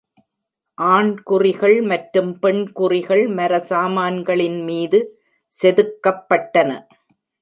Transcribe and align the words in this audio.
ஆண்குறிகள் 0.77 1.75
மற்றும் 1.81 2.31
பெண்குறிகள் 2.39 3.23
மர 3.37 3.59
சாமான்களின் 3.71 4.59
மீது 4.63 5.01
செதுக்கப்பட்டன. 5.53 6.69